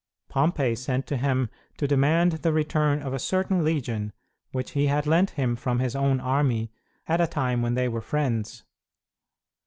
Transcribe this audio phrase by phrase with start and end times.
[0.29, 4.13] Pompey sent to him to demand the return of a certain legion
[4.51, 6.71] which he had lent him from his own army
[7.05, 8.63] at a time when they were friends.